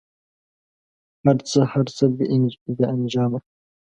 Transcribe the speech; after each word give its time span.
هر 1.25 1.37
څه، 1.49 1.59
هر 1.73 1.85
څه 1.95 2.03
بې 2.15 2.25
انجامه 2.93 3.39